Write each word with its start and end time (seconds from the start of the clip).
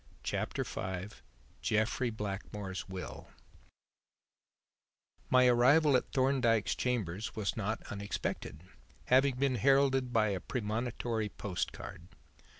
Chapter 0.23 0.63
V 0.63 1.09
Jeffrey 1.61 2.09
Blackmore's 2.09 2.89
Will 2.89 3.27
My 5.29 5.45
arrival 5.45 5.95
at 5.95 6.11
Thorndyke's 6.11 6.73
chambers 6.73 7.35
was 7.35 7.55
not 7.55 7.83
unexpected, 7.91 8.63
having 9.05 9.35
been 9.35 9.57
heralded 9.61 10.11
by 10.11 10.29
a 10.29 10.39
premonitory 10.39 11.29
post 11.29 11.71
card. 11.71 12.01